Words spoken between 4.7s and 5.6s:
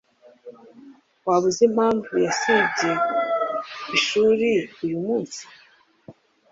uyumunsi?